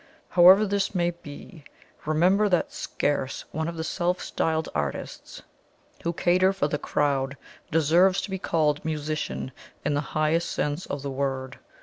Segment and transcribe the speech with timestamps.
[0.29, 1.63] However this may be,
[2.07, 5.43] remember that scarce one of the self styled artists
[6.01, 7.37] who cater for the crowd
[7.69, 9.51] deserves to be called MUSICIAN
[9.85, 11.59] in the highest sense of the word.